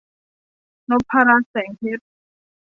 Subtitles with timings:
[0.89, 2.03] นพรัตน์ แสงเพชร